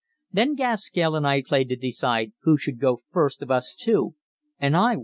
Then 0.31 0.55
Gaskell 0.55 1.15
and 1.15 1.27
I 1.27 1.43
played 1.43 1.69
to 1.69 1.75
decide 1.75 2.31
who 2.41 2.57
should 2.57 2.79
go 2.79 3.01
first 3.11 3.43
of 3.43 3.51
us 3.51 3.75
two, 3.75 4.15
and 4.59 4.75
I 4.75 4.95
won. 4.95 4.99